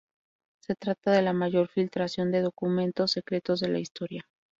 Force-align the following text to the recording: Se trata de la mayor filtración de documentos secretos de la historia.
Se 0.63 0.73
trata 0.73 1.11
de 1.11 1.21
la 1.21 1.31
mayor 1.31 1.67
filtración 1.67 2.31
de 2.31 2.41
documentos 2.41 3.11
secretos 3.11 3.59
de 3.59 3.67
la 3.67 3.77
historia. 3.77 4.27